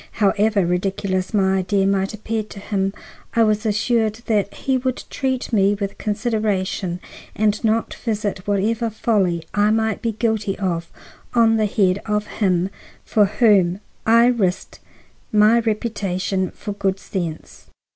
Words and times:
However 0.13 0.65
ridiculous 0.65 1.31
my 1.31 1.57
idea 1.59 1.85
might 1.85 2.11
appear 2.11 2.41
to 2.41 2.59
him, 2.59 2.91
I 3.35 3.43
was 3.43 3.67
assured 3.67 4.15
that 4.25 4.51
he 4.51 4.75
would 4.75 5.03
treat 5.11 5.53
me 5.53 5.75
with 5.75 5.99
consideration 5.99 6.99
and 7.35 7.63
not 7.63 7.93
visit 7.93 8.47
whatever 8.47 8.89
folly 8.89 9.43
I 9.53 9.69
might 9.69 10.01
be 10.01 10.13
guilty 10.13 10.57
of 10.57 10.89
on 11.35 11.57
the 11.57 11.67
head 11.67 12.01
of 12.07 12.25
him 12.25 12.71
for 13.05 13.25
whom 13.25 13.79
I 14.03 14.25
risked 14.25 14.79
my 15.31 15.59
reputation 15.59 16.49
for 16.49 16.71
good 16.73 16.99
sense. 16.99 17.67